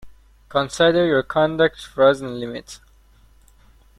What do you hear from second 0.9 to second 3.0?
your conduct frozen limit.